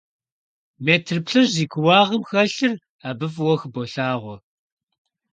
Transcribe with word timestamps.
Метр 0.85 1.17
плӏыщӏ 1.25 1.51
зи 1.55 1.65
кууагъым 1.71 2.21
хэлъыр 2.29 2.73
абы 3.09 3.27
фӀыуэ 3.33 3.55
хыболъагъуэ. 3.59 4.35